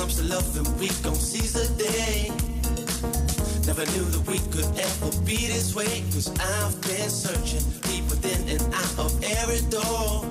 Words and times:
comes 0.00 0.16
to 0.16 0.24
loving, 0.24 0.64
we 0.78 0.88
gon' 1.04 1.14
seize 1.14 1.52
the 1.52 1.68
day. 1.76 2.32
Never 3.66 3.84
knew 3.92 4.06
that 4.16 4.24
we 4.32 4.38
could 4.48 4.64
ever 4.80 5.10
be 5.28 5.36
this 5.52 5.74
way. 5.74 6.00
Cause 6.12 6.32
I've 6.40 6.80
been 6.80 7.10
searching 7.10 7.60
deep 7.84 8.08
within 8.08 8.48
and 8.48 8.62
out 8.72 8.96
of 8.96 9.12
every 9.22 9.60
door. 9.68 10.24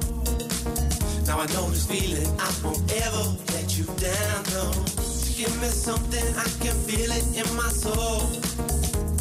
Now 1.30 1.38
I 1.38 1.46
know 1.54 1.70
this 1.70 1.86
feeling, 1.86 2.26
I 2.42 2.50
won't 2.64 2.82
ever 3.06 3.24
let 3.54 3.78
you 3.78 3.86
down, 4.02 4.40
no. 4.58 4.74
So 5.06 5.30
give 5.38 5.54
me 5.62 5.70
something, 5.70 6.28
I 6.34 6.50
can 6.66 6.74
feel 6.90 7.12
it 7.14 7.26
in 7.38 7.50
my 7.56 7.70
soul. 7.70 8.26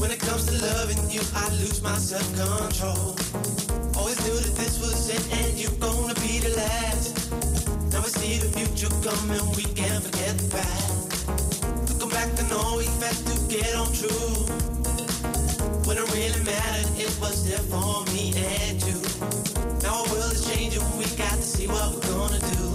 When 0.01 0.11
it 0.11 0.21
comes 0.21 0.47
to 0.49 0.55
loving 0.65 1.11
you, 1.11 1.21
I 1.37 1.45
lose 1.61 1.83
my 1.83 1.99
self-control. 1.99 3.21
Always 4.01 4.19
knew 4.25 4.39
that 4.41 4.55
this 4.57 4.81
was 4.81 5.13
it, 5.13 5.25
and 5.45 5.59
you're 5.61 5.77
gonna 5.77 6.15
be 6.25 6.41
the 6.41 6.57
last 6.57 7.48
see 8.19 8.39
the 8.39 8.51
future 8.59 8.93
coming, 9.07 9.47
we 9.55 9.65
can't 9.79 10.03
forget 10.03 10.35
the 10.39 10.49
past. 10.51 11.29
Looking 11.89 12.11
back 12.11 12.31
to 12.39 12.45
know 12.51 12.77
we 12.79 12.87
had 12.99 13.19
to 13.31 13.35
get 13.47 13.71
on 13.79 13.89
true. 13.95 14.35
When 15.87 15.97
it 15.97 16.07
really 16.13 16.43
mattered, 16.45 16.91
it 16.99 17.13
was 17.23 17.47
there 17.47 17.65
for 17.71 18.05
me 18.13 18.35
and 18.37 18.77
you. 18.83 18.99
Now 19.83 20.03
our 20.03 20.07
world 20.11 20.33
is 20.35 20.43
changing, 20.51 20.83
we 20.99 21.07
got 21.17 21.37
to 21.39 21.47
see 21.55 21.67
what 21.67 21.95
we're 21.95 22.09
gonna 22.11 22.43
do. 22.59 22.67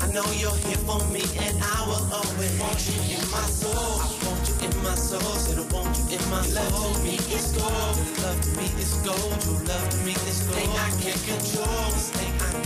I 0.00 0.06
know 0.14 0.26
you're 0.40 0.60
here 0.66 0.82
for 0.88 1.00
me, 1.12 1.22
and 1.44 1.54
I 1.60 1.78
will 1.86 2.06
always 2.18 2.52
want 2.58 2.80
you 2.88 2.96
in 3.14 3.24
my 3.30 3.46
soul. 3.60 4.00
I 4.00 4.10
want 4.24 4.42
you 4.48 4.56
in 4.66 4.74
my 4.82 4.96
soul, 4.96 5.34
said 5.44 5.58
I 5.60 5.66
want 5.74 5.92
you 6.00 6.16
in 6.16 6.22
my 6.32 6.42
soul. 6.42 6.64
Love 6.64 6.96
to 6.96 7.02
me 7.04 7.14
is 7.36 7.52
gold, 7.52 7.94
your 8.00 8.10
love 8.24 8.40
to 8.40 8.50
me 8.58 8.66
is 8.80 8.92
gold, 9.04 9.38
your 9.44 9.60
love 9.68 9.86
to 9.92 9.98
me 10.06 10.14
is 10.26 10.38
gold. 10.48 10.56
Thing 10.56 10.72
I 10.86 10.90
can't 11.02 11.22
control, 11.28 11.90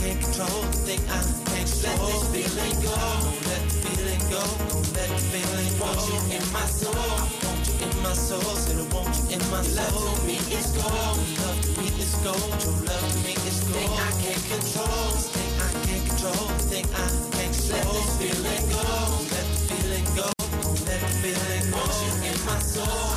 can't 0.04 0.20
control 0.20 0.60
the 0.68 0.76
thing 0.84 1.00
I 1.08 1.20
can't 1.48 1.64
control. 1.64 2.04
Let 2.04 2.12
this 2.12 2.52
feeling 2.52 2.76
go. 2.84 2.92
Don't 3.24 3.40
let 3.48 3.62
the 3.64 3.76
feeling 3.88 4.24
go. 4.28 4.42
Don't 4.68 4.88
let 4.92 5.08
the 5.08 5.22
feeling 5.32 5.72
go. 5.80 5.84
Want 5.84 6.00
you 6.04 6.20
in 6.36 6.44
my 6.52 6.66
soul. 6.68 6.92
I 6.92 7.24
want 7.40 7.64
you 7.64 7.76
in 7.88 7.94
my 8.04 8.12
soul. 8.12 8.52
Said 8.60 8.76
I 8.76 8.86
want 8.92 9.16
you 9.16 9.24
in 9.32 9.42
my 9.48 9.62
soul. 9.64 9.80
Love 9.80 10.20
to 10.20 10.26
me 10.28 10.36
is 10.52 10.68
gold. 10.76 11.16
Love 11.40 11.58
to 11.64 11.70
me 11.80 11.88
is 12.04 12.14
gold. 12.20 12.52
Your 12.60 12.76
love 12.84 13.00
to 13.00 13.18
me 13.24 13.32
is 13.48 13.58
gold. 13.64 13.80
Thing 13.80 13.92
I 13.96 14.10
can't 14.20 14.44
control. 14.52 15.08
Thing 15.32 15.52
I 15.56 15.70
can't 15.88 16.04
control. 16.04 16.44
Thing 16.68 16.86
I 16.92 17.08
can't 17.32 17.54
control. 17.64 17.80
Let 17.80 17.96
this 17.96 18.10
feeling 18.20 18.64
go. 18.68 18.84
Don't 18.84 19.24
let 19.32 19.46
the 19.48 19.58
feeling 19.72 20.06
go. 20.20 20.28
Don't 20.36 20.80
let 20.84 21.00
the 21.00 21.12
feeling 21.24 21.64
go. 21.72 21.80
Want 21.80 21.96
you 22.04 22.12
in 22.28 22.38
my 22.44 22.58
soul. 22.60 23.08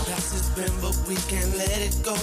But 0.56 0.96
we 1.04 1.16
can't 1.28 1.52
let 1.60 1.84
it 1.84 2.00
go. 2.00 2.16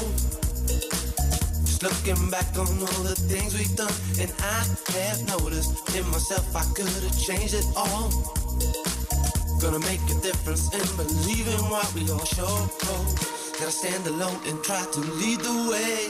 Looking 1.84 2.30
back 2.30 2.48
on 2.56 2.66
all 2.66 3.02
the 3.04 3.14
things 3.14 3.52
we've 3.52 3.76
done, 3.76 3.92
and 4.18 4.32
I 4.40 4.64
have 4.96 5.20
noticed 5.28 5.94
in 5.94 6.08
myself 6.08 6.56
I 6.56 6.64
could 6.72 6.88
have 6.88 7.18
changed 7.20 7.52
it 7.52 7.66
all. 7.76 8.08
Gonna 9.60 9.80
make 9.80 10.00
a 10.08 10.18
difference 10.24 10.72
in 10.72 10.80
believing 10.96 11.60
what 11.68 11.84
we 11.92 12.08
all 12.10 12.24
show. 12.24 12.56
Gotta 13.60 13.70
stand 13.70 14.06
alone 14.06 14.40
and 14.46 14.64
try 14.64 14.80
to 14.80 15.00
lead 15.20 15.40
the 15.40 15.56
way. 15.68 16.08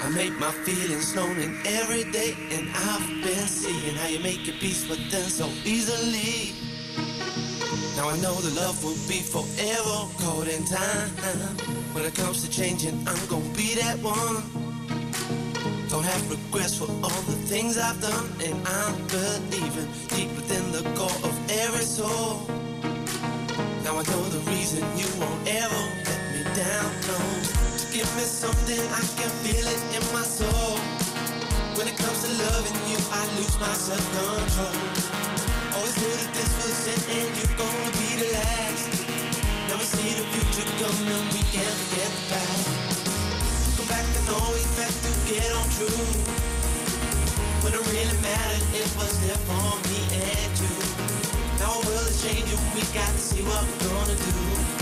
I 0.00 0.08
make 0.14 0.32
my 0.40 0.50
feelings 0.64 1.14
known 1.14 1.36
in 1.36 1.60
every 1.66 2.10
day, 2.10 2.34
and 2.52 2.70
I've 2.74 3.06
been 3.22 3.46
seeing 3.46 3.96
how 3.96 4.08
you 4.08 4.20
make 4.20 4.46
your 4.46 4.56
peace 4.56 4.88
with 4.88 5.10
them 5.10 5.28
so 5.28 5.46
easily. 5.66 6.71
Now 8.02 8.08
I 8.08 8.16
know 8.18 8.34
the 8.34 8.50
love 8.60 8.82
will 8.82 8.98
be 9.06 9.22
forever 9.22 9.96
caught 10.18 10.48
in 10.48 10.64
time. 10.64 11.08
When 11.94 12.04
it 12.04 12.16
comes 12.16 12.42
to 12.42 12.50
changing, 12.50 12.98
I'm 13.06 13.26
gonna 13.28 13.54
be 13.54 13.76
that 13.76 13.96
one. 14.02 14.42
Don't 15.88 16.02
have 16.02 16.22
regrets 16.28 16.76
for 16.76 16.90
all 17.06 17.22
the 17.30 17.38
things 17.46 17.78
I've 17.78 18.00
done, 18.00 18.26
and 18.42 18.58
I'm 18.66 18.94
believing 19.06 19.86
deep 20.08 20.34
within 20.34 20.72
the 20.72 20.82
core 20.98 21.14
of 21.22 21.34
every 21.62 21.86
soul. 21.86 22.42
Now 23.84 23.94
I 23.94 24.02
know 24.10 24.22
the 24.34 24.42
reason 24.50 24.82
you 24.98 25.06
won't 25.22 25.46
ever 25.46 25.82
let 26.02 26.22
me 26.34 26.42
down. 26.58 26.90
No, 27.06 27.18
give 27.94 28.10
me 28.18 28.26
something 28.26 28.82
I 28.98 29.02
can 29.14 29.30
feel 29.46 29.66
it 29.74 29.82
in 29.94 30.02
my 30.12 30.26
soul. 30.26 30.74
When 31.78 31.86
it 31.86 31.96
comes 31.96 32.18
to 32.26 32.30
loving 32.50 32.78
you, 32.90 32.98
I 33.14 33.22
lose 33.38 33.56
my 33.60 33.74
self 33.78 34.04
control. 34.10 35.11
Always 35.92 36.08
knew 36.08 36.24
that 36.24 36.34
this 36.34 36.52
was 36.56 36.86
it 36.88 37.02
and 37.20 37.28
you're 37.36 37.56
gonna 37.58 37.92
be 38.00 38.16
the 38.16 38.32
last. 38.32 38.88
Never 39.68 39.84
see 39.84 40.16
the 40.16 40.24
future 40.32 40.68
coming, 40.80 41.24
we 41.36 41.42
can't 41.52 41.68
forget 41.68 42.08
the 42.08 42.24
past. 42.32 43.76
Go 43.76 43.84
back 43.88 44.06
and 44.16 44.28
always 44.40 44.66
back 44.78 44.88
to 44.88 45.10
get 45.28 45.52
on 45.52 45.68
true. 45.76 46.04
When 47.60 47.74
it 47.74 47.84
really 47.92 48.18
mattered, 48.22 48.64
it 48.72 48.88
was 48.96 49.12
there 49.20 49.36
for 49.44 49.76
me 49.92 50.00
and 50.16 50.52
you. 50.64 50.76
Now 51.60 51.76
our 51.76 51.84
world 51.84 52.08
is 52.08 52.22
changing, 52.22 52.60
we 52.74 52.80
got 52.96 53.12
to 53.12 53.18
see 53.18 53.42
what 53.42 53.60
we're 53.60 53.88
gonna 53.88 54.16
do. 54.16 54.81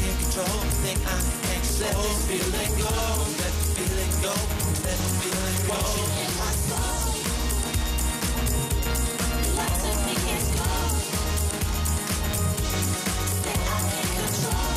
can't 0.00 0.18
control, 0.20 0.60
thing 0.82 0.98
I 1.04 1.20
can't 1.44 1.66
let 1.80 1.96
this 1.96 2.20
feeling 2.26 2.72
go. 2.78 2.88
Let 3.40 3.52
the 3.52 3.66
feeling 3.76 4.14
go. 4.22 4.34
Let 4.84 4.98
the 5.04 5.10
feeling 5.20 5.60
go. 5.68 5.78
In 6.24 6.32
my 6.40 6.52
soul. 6.68 7.12
The 13.44 13.52
I 13.52 13.78
can't 13.92 14.12
control. 14.16 14.76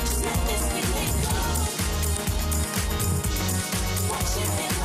Just 0.00 0.18
let 0.24 0.38
this 0.48 0.64
feeling 0.72 1.14
go. 1.24 1.36
Want 4.10 4.28
you 4.36 4.81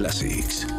Classics 0.00 0.69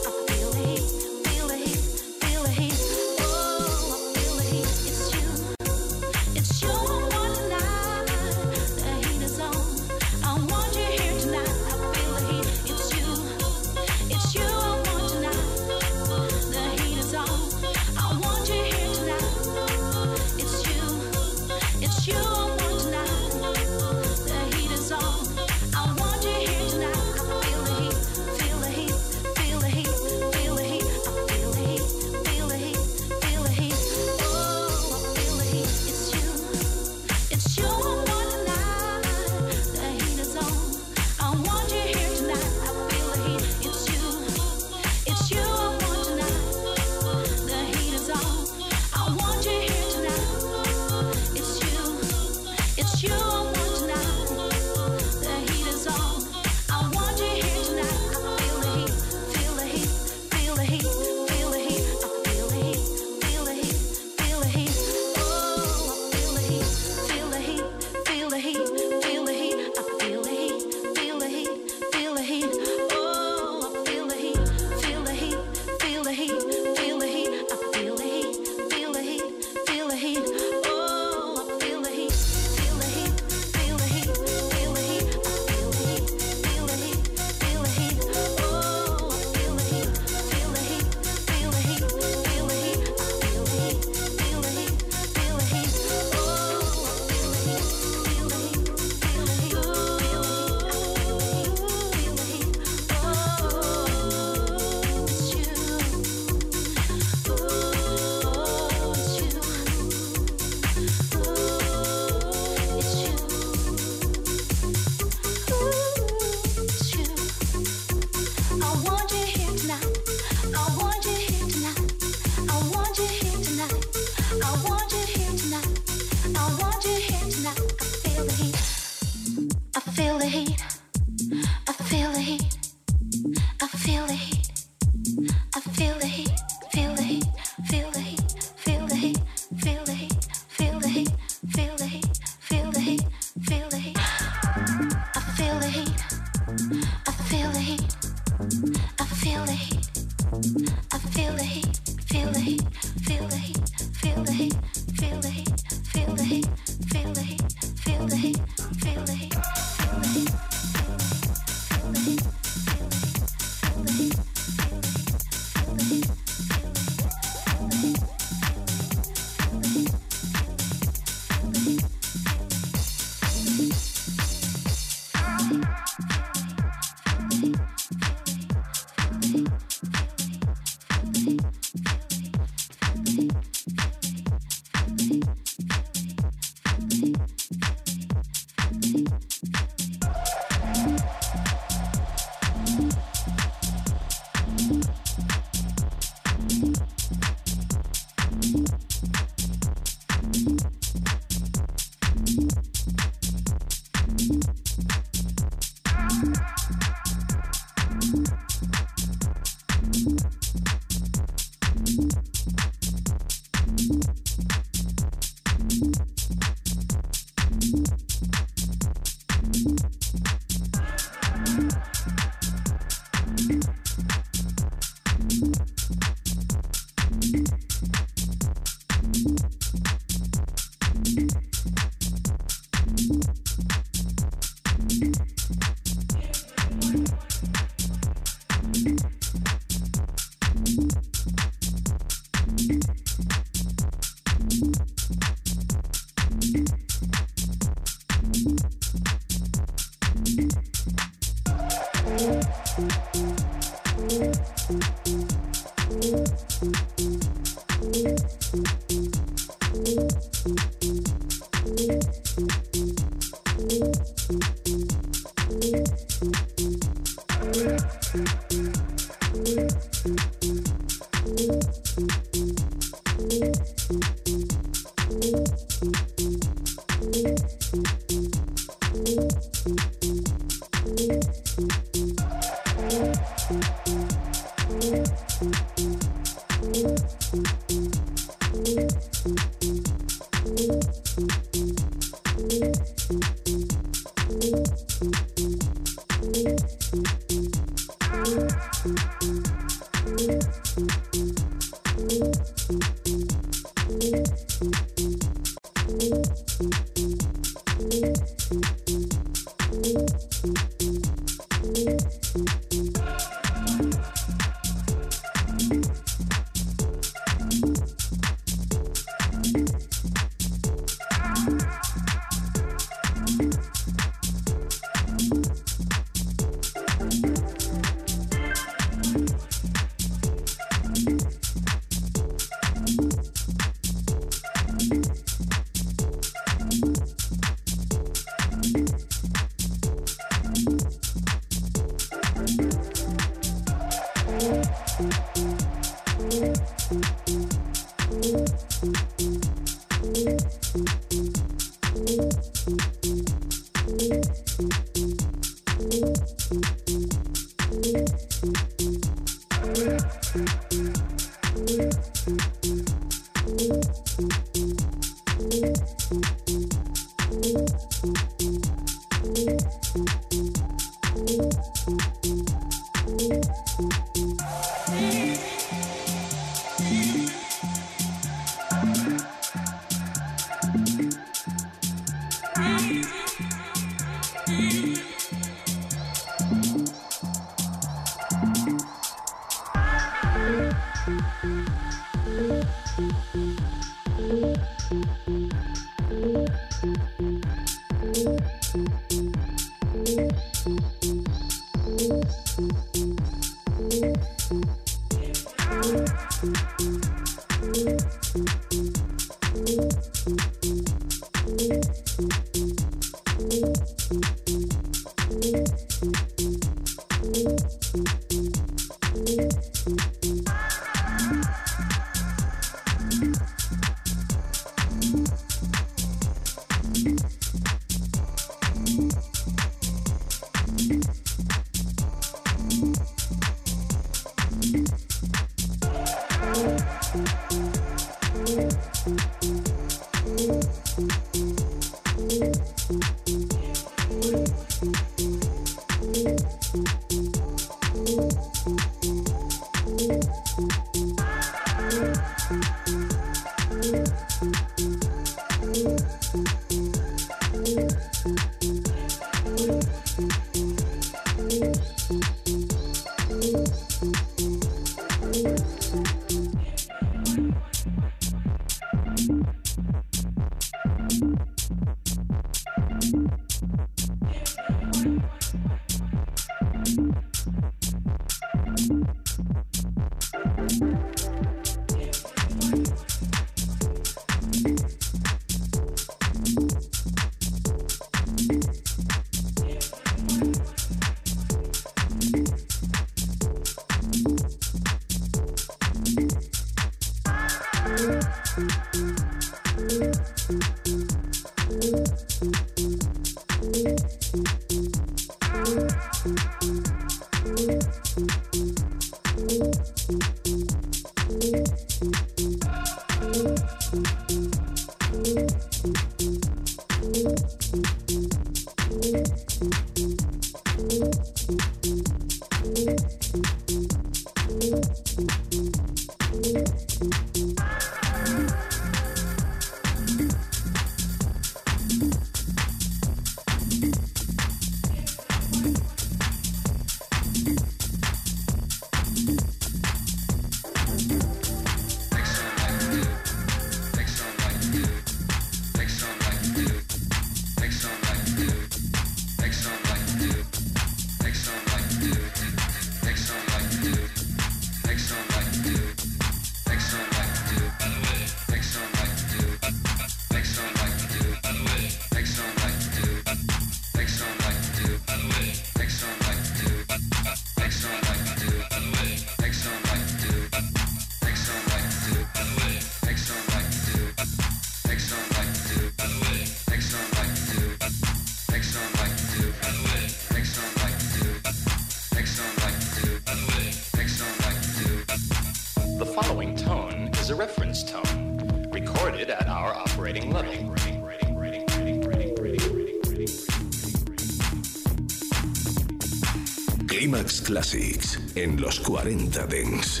Classics 597.58 598.20
en 598.36 598.60
los 598.60 598.78
40 598.78 599.44
Dents. 599.48 600.00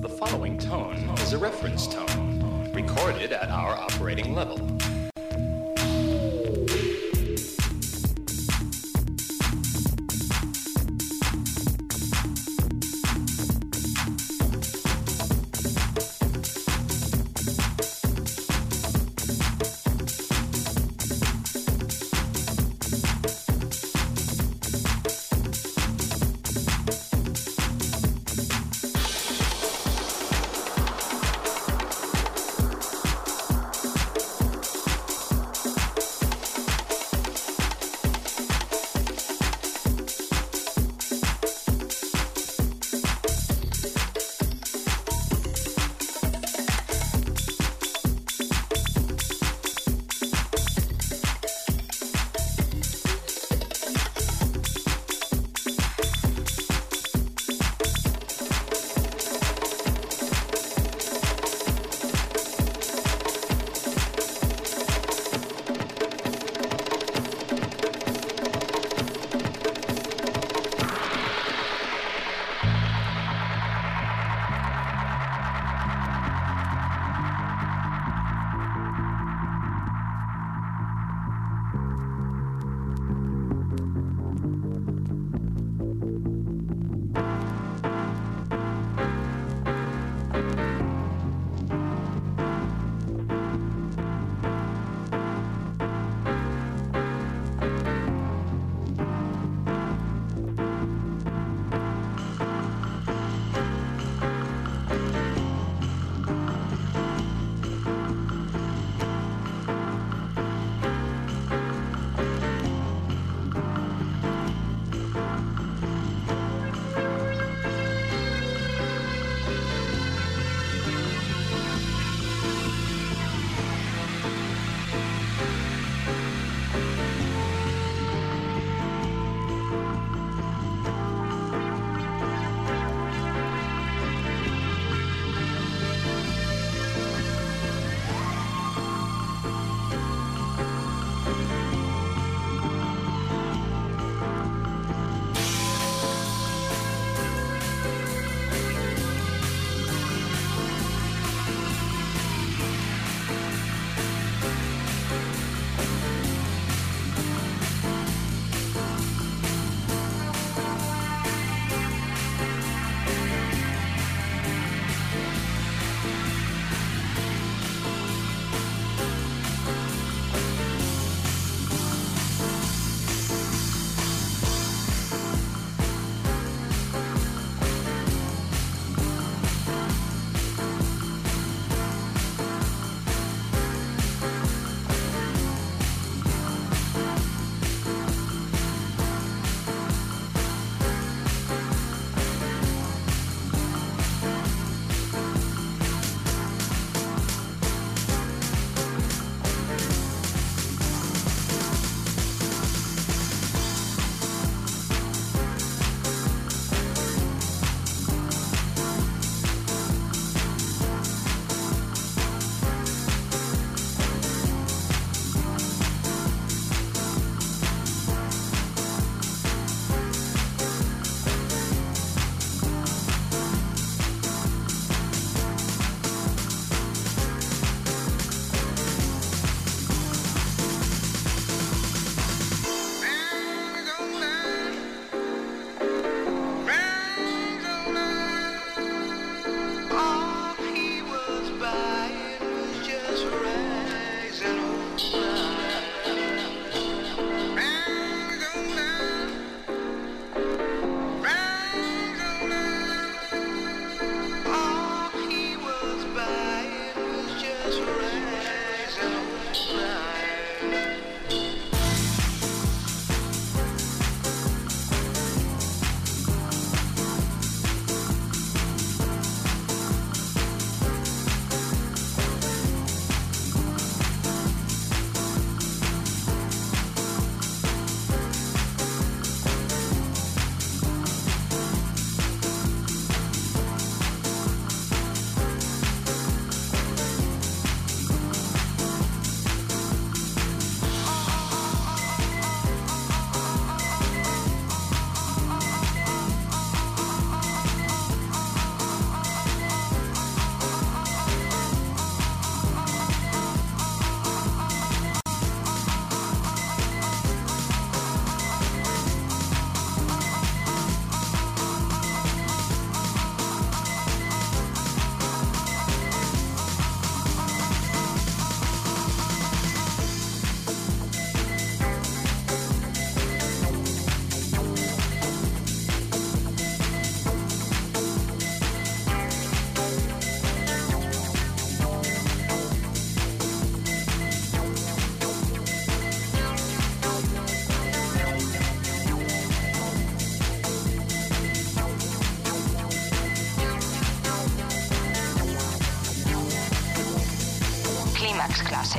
The 0.00 0.08
following 0.08 0.58
tone 0.58 0.96
is 1.18 1.34
a 1.34 1.38
reference 1.38 1.86
tone, 1.86 2.68
recorded 2.74 3.30
at 3.30 3.48
our 3.48 3.76
operating 3.76 4.34
level. 4.34 4.65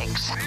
Thanks. 0.08 0.47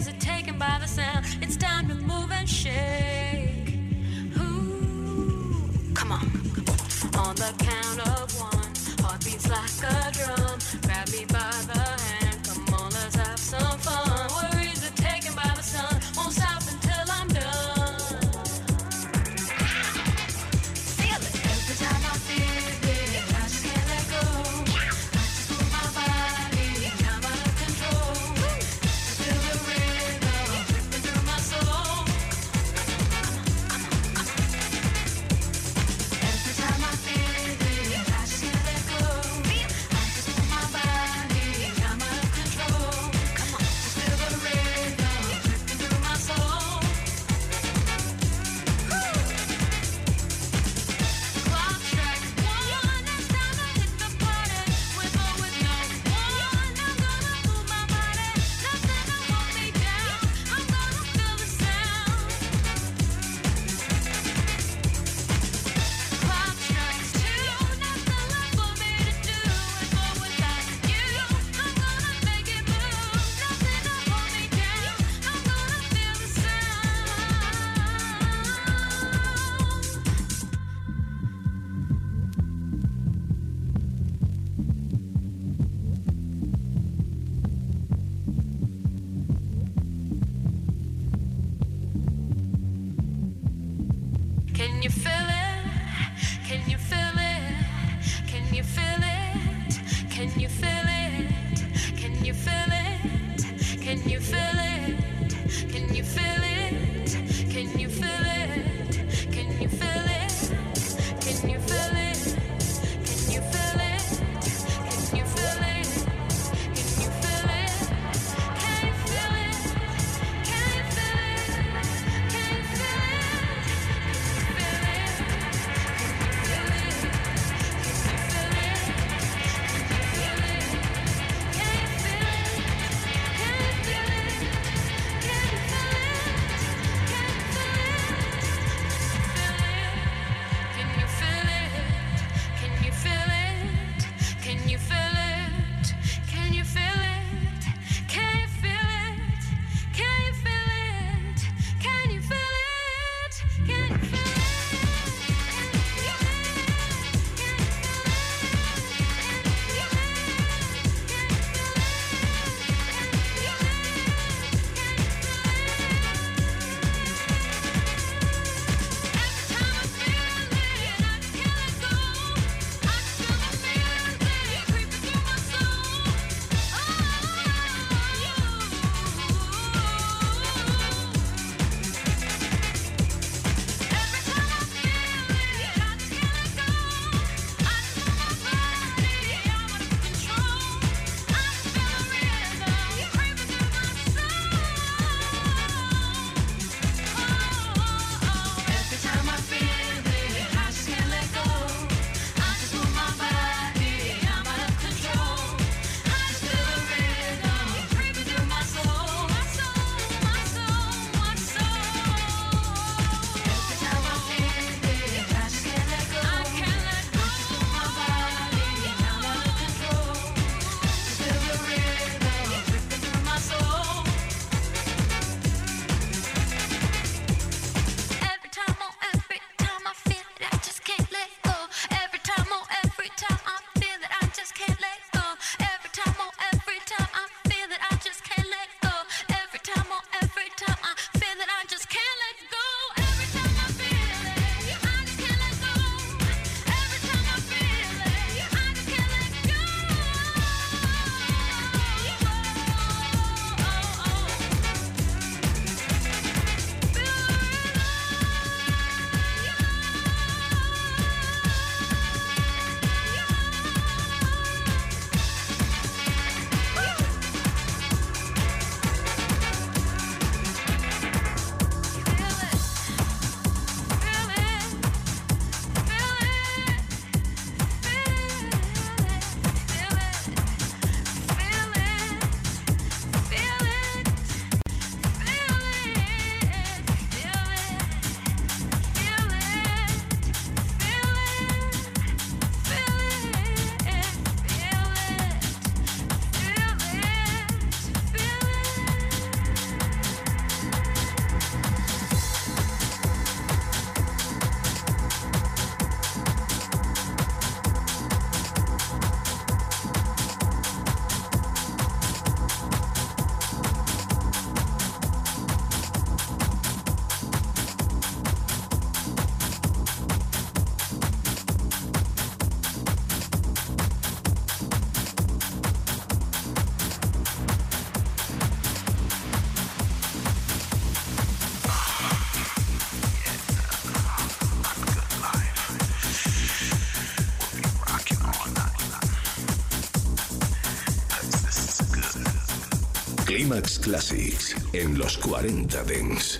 Classics 343.61 344.55
en 344.73 344.97
los 344.97 345.17
40 345.17 345.83
Dents. 345.83 346.39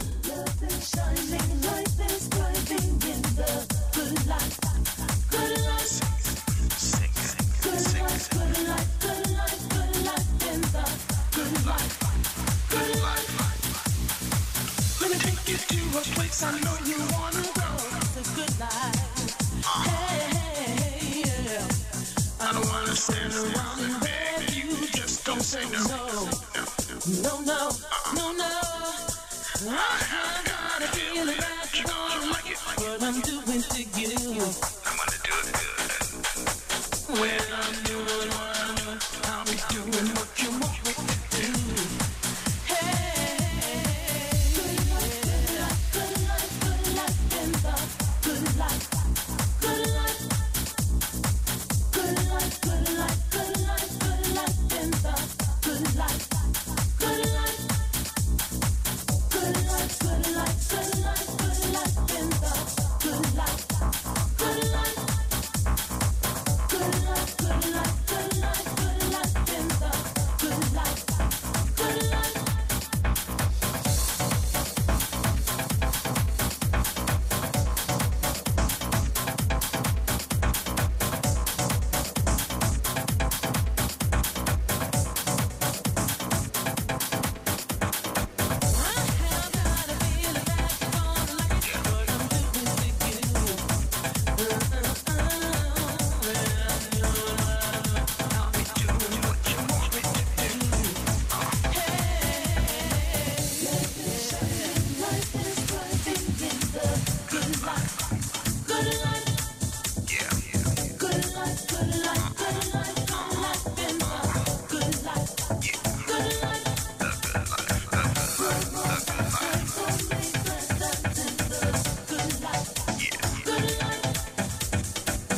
say 25.52 25.70
no. 25.70 25.84
no. 25.84 26.41
no, 27.08 27.42
no, 27.42 27.70
no, 28.14 28.34
no. 28.34 30.31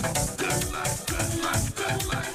good 0.03 0.73
life 0.73 1.05
good 1.07 1.43
life 1.43 1.75
good 1.75 2.07
life 2.07 2.32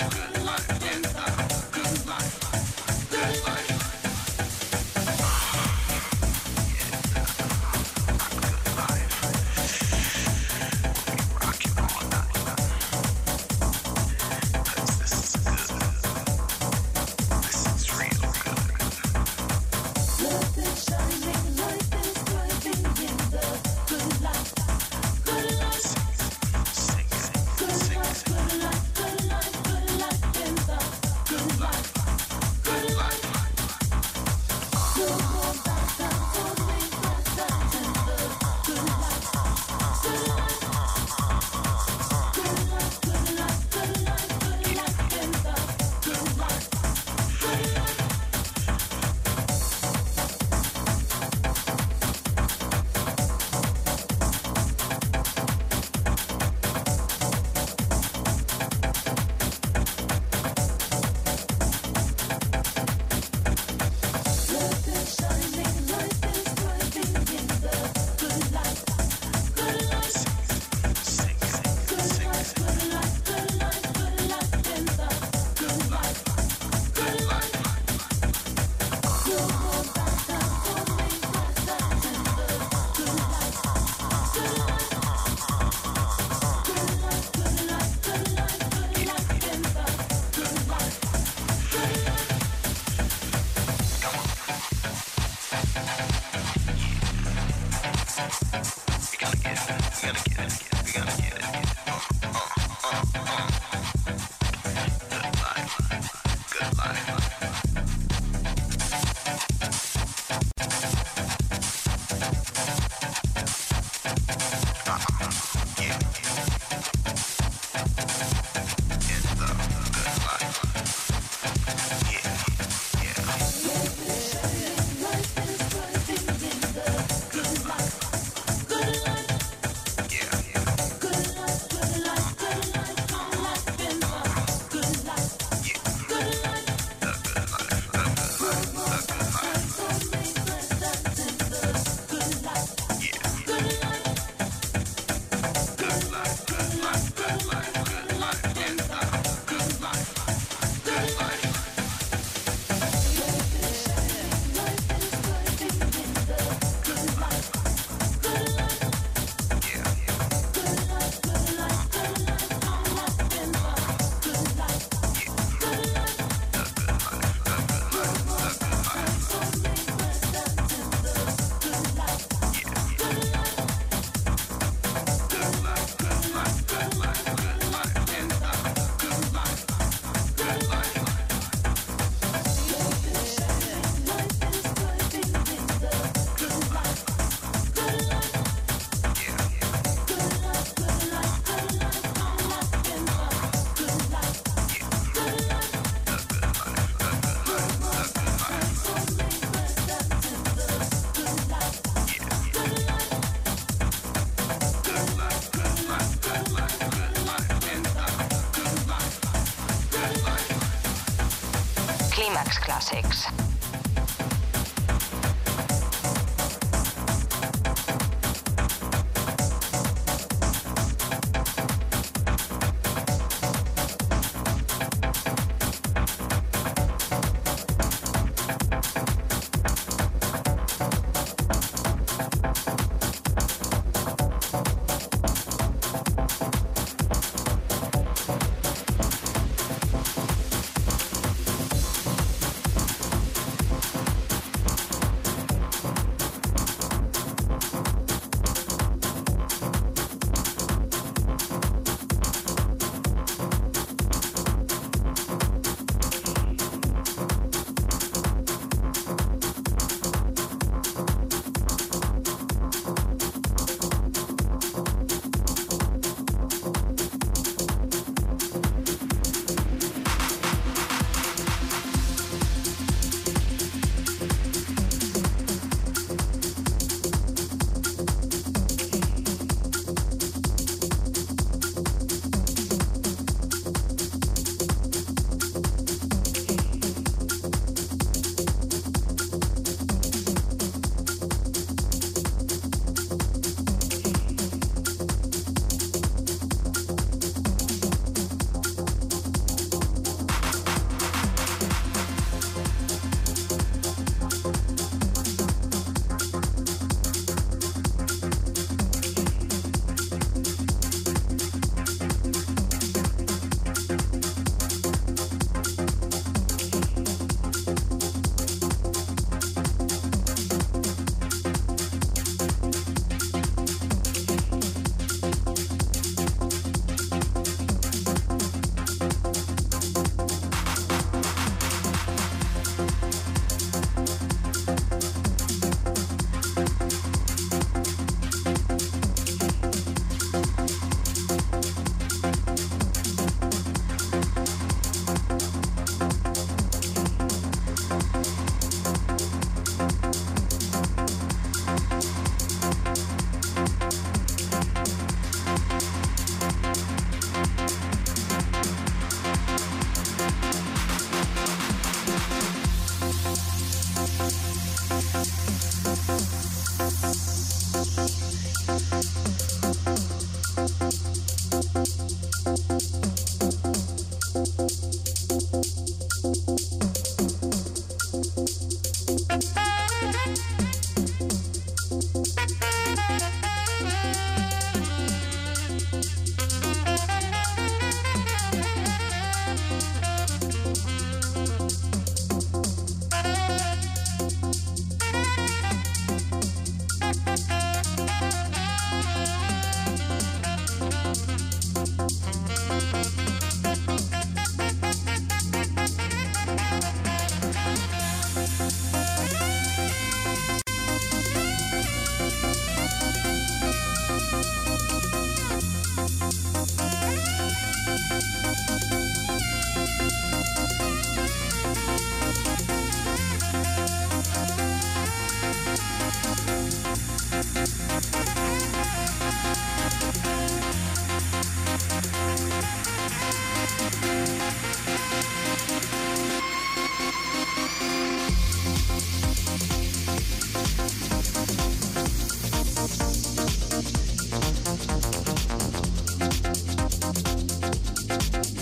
six. 212.88 213.37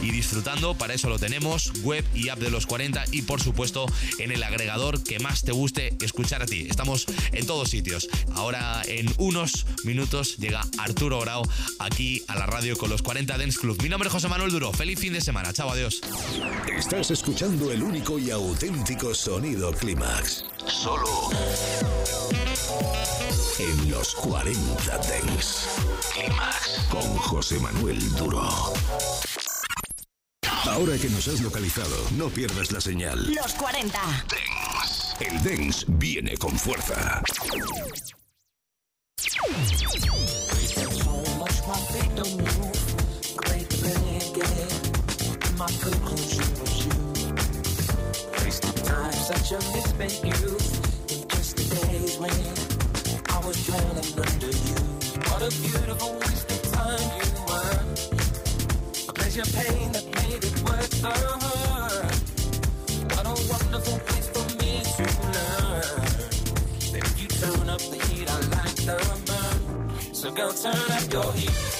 y 0.00 0.10
disfrutando. 0.10 0.76
Para 0.76 0.94
eso 0.94 1.08
lo 1.08 1.18
tenemos, 1.18 1.72
web 1.82 2.04
y 2.14 2.28
app 2.28 2.38
de 2.38 2.50
los 2.50 2.66
40 2.66 3.04
y 3.12 3.22
por 3.22 3.40
supuesto 3.40 3.86
en 4.18 4.32
el 4.32 4.42
agregador 4.42 5.02
que 5.02 5.18
más 5.18 5.42
te 5.42 5.52
guste 5.52 5.96
escuchar 6.00 6.42
a 6.42 6.46
ti. 6.46 6.66
Estamos 6.68 7.06
en 7.32 7.46
todos 7.46 7.70
sitios. 7.70 8.08
Ahora 8.34 8.82
en 8.86 9.12
unos 9.18 9.66
minutos 9.84 10.36
llega 10.36 10.66
Arturo 10.78 11.20
Grau 11.20 11.42
aquí 11.78 12.22
a 12.28 12.36
la 12.36 12.46
radio 12.46 12.76
con 12.76 12.90
los 12.90 13.02
40 13.02 13.36
Dance 13.38 13.58
Club. 13.58 13.80
Mi 13.82 13.88
nombre 13.88 14.08
es 14.08 14.12
José 14.12 14.28
Manuel 14.28 14.50
Duro. 14.50 14.72
Feliz 14.72 14.98
fin 14.98 15.12
de 15.12 15.20
semana. 15.20 15.52
Chao, 15.52 15.70
adiós. 15.70 16.00
Estás 16.76 17.10
escuchando 17.10 17.70
el 17.72 17.82
único 17.82 18.18
y 18.18 18.30
auténtico 18.30 19.14
sonido 19.14 19.72
Clímax. 19.72 20.44
Solo 20.66 21.30
en 23.58 23.90
los 23.90 24.14
40 24.14 24.98
Dents. 24.98 25.68
Clímax 26.14 26.86
con 26.90 27.16
José 27.16 27.58
Manuel 27.58 27.98
Duro. 28.16 28.48
Ahora 30.68 30.98
que 30.98 31.08
nos 31.08 31.26
has 31.26 31.40
localizado, 31.40 31.96
no 32.16 32.28
pierdas 32.28 32.70
la 32.70 32.80
señal. 32.80 33.34
Los 33.34 33.54
40. 33.54 33.98
Dance. 33.98 35.16
El 35.18 35.42
Dance 35.42 35.84
viene 35.88 36.36
con 36.36 36.56
fuerza. 36.58 37.22
Such 49.28 49.52
a 49.52 49.58
misspent 49.74 50.24
youth 50.24 51.12
in 51.12 51.28
just 51.28 51.56
the 51.56 51.64
days 51.86 52.18
when 52.18 52.30
I 53.28 53.46
was 53.46 53.66
drowning 53.66 54.12
under 54.16 54.46
you. 54.46 54.76
What 55.28 55.42
a 55.42 55.50
beautiful 55.60 56.14
waste 56.18 56.50
of 56.50 56.72
time 56.72 57.00
you 57.00 57.18
were. 57.18 57.27
Pain 59.38 59.92
that 59.92 60.04
made 60.16 60.42
it 60.42 60.62
worth 60.64 61.00
the 61.00 61.10
hurt. 61.10 62.10
What 63.14 63.24
a 63.24 63.34
wonderful 63.48 63.98
place 64.00 64.26
for 64.26 64.42
me 64.58 64.82
to 64.96 65.04
learn. 65.30 66.26
You 67.16 67.28
turn 67.28 67.68
up 67.70 67.78
the 67.78 67.98
heat, 68.08 68.28
I 68.28 68.40
like 68.40 68.74
the 68.74 68.98
burn. 69.28 70.12
So 70.12 70.32
go 70.32 70.50
turn 70.50 70.90
up 70.90 71.12
your 71.12 71.32
heat. 71.34 71.78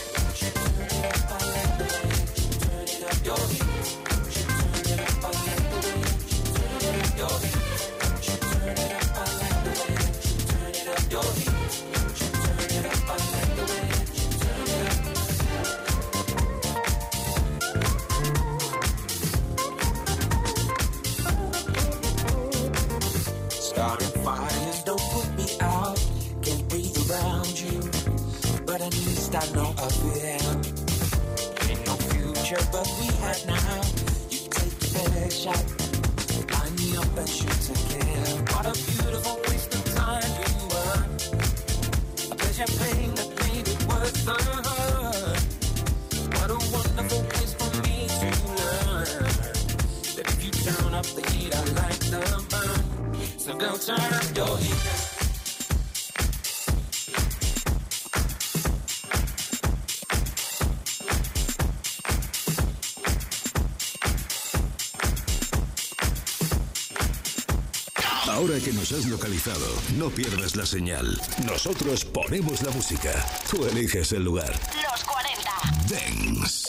Nos 68.78 68.92
has 68.92 69.06
localizado, 69.06 69.66
no 69.96 70.08
pierdas 70.08 70.54
la 70.54 70.64
señal. 70.64 71.20
Nosotros 71.44 72.04
ponemos 72.04 72.62
la 72.62 72.70
música. 72.70 73.10
Tú 73.50 73.66
eliges 73.66 74.12
el 74.12 74.22
lugar. 74.22 74.52
Los 74.88 75.04
40. 75.04 75.50
Dance. 75.88 76.68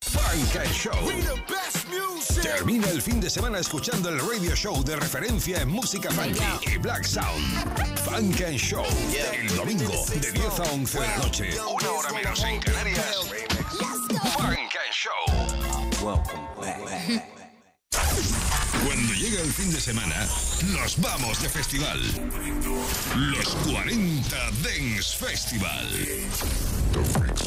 Funk 0.00 0.56
and 0.56 0.72
Show. 0.72 0.92
Termina 2.40 2.88
el 2.88 3.02
fin 3.02 3.20
de 3.20 3.28
semana 3.28 3.58
escuchando 3.58 4.08
el 4.08 4.18
radio 4.18 4.56
show 4.56 4.82
de 4.82 4.96
referencia 4.96 5.60
en 5.60 5.68
música 5.68 6.10
funky 6.10 6.40
y 6.74 6.78
black 6.78 7.04
sound. 7.04 7.98
Funk 7.98 8.40
and 8.40 8.56
Show. 8.56 8.86
El 9.32 9.54
domingo 9.54 10.06
de 10.08 10.32
10 10.32 10.60
a 10.60 10.62
11 10.72 11.00
de 11.00 11.06
la 11.06 11.16
noche. 11.18 11.50
Una 11.60 11.90
hora 11.90 12.12
menos 12.12 12.42
en 12.44 12.60
Canarias. 12.60 13.16
Funk 14.38 14.56
and 14.56 14.92
Show. 14.92 15.12
Cuando 16.00 16.64
llega 16.64 17.41
el 19.42 19.52
fin 19.52 19.72
de 19.72 19.80
semana, 19.80 20.28
nos 20.72 21.00
vamos 21.00 21.42
de 21.42 21.48
festival. 21.48 22.00
Los 23.16 23.48
40 23.66 24.36
Dance 24.62 25.16
Festival. 25.16 25.88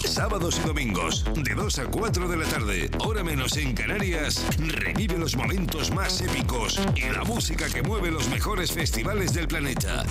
Sábados 0.05 0.59
y 0.61 0.67
domingos, 0.67 1.23
de 1.35 1.53
2 1.53 1.79
a 1.79 1.85
4 1.85 2.27
de 2.27 2.37
la 2.37 2.45
tarde, 2.45 2.89
hora 2.99 3.23
menos 3.23 3.55
en 3.55 3.73
Canarias, 3.73 4.45
revive 4.57 5.17
los 5.17 5.37
momentos 5.37 5.91
más 5.91 6.19
épicos 6.19 6.81
y 6.95 7.09
la 7.09 7.23
música 7.23 7.69
que 7.69 7.81
mueve 7.81 8.11
los 8.11 8.27
mejores 8.27 8.71
festivales 8.71 9.33
del 9.33 9.47
planeta. 9.47 10.03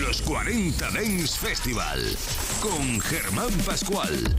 Los 0.00 0.22
40 0.22 0.90
Dance 0.90 1.38
Festival. 1.38 2.16
Con 2.60 3.00
Germán 3.00 3.52
Pascual. 3.64 4.34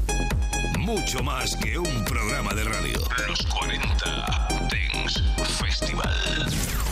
Mucho 0.88 1.22
más 1.22 1.54
que 1.58 1.78
un 1.78 2.06
programa 2.06 2.54
de 2.54 2.64
radio. 2.64 2.98
Los 3.28 3.46
40 3.48 4.48
Dance 4.72 5.22
Festival. 5.62 6.87